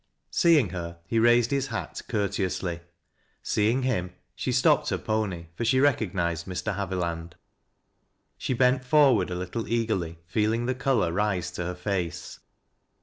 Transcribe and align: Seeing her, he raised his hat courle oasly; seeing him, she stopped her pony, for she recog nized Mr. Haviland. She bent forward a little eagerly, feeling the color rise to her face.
Seeing 0.31 0.69
her, 0.69 0.97
he 1.05 1.19
raised 1.19 1.51
his 1.51 1.67
hat 1.67 2.01
courle 2.09 2.27
oasly; 2.27 2.79
seeing 3.43 3.83
him, 3.83 4.15
she 4.33 4.51
stopped 4.51 4.89
her 4.89 4.97
pony, 4.97 5.45
for 5.53 5.63
she 5.63 5.77
recog 5.77 6.13
nized 6.13 6.45
Mr. 6.45 6.75
Haviland. 6.75 7.33
She 8.35 8.55
bent 8.55 8.83
forward 8.83 9.29
a 9.29 9.35
little 9.35 9.67
eagerly, 9.67 10.17
feeling 10.25 10.65
the 10.65 10.73
color 10.73 11.11
rise 11.13 11.51
to 11.51 11.65
her 11.65 11.75
face. 11.75 12.39